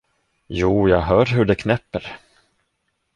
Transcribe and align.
Jo, 0.47 0.89
jag 0.89 1.01
hör 1.01 1.25
hur 1.25 1.45
det 1.45 1.55
knäpper. 1.55 2.17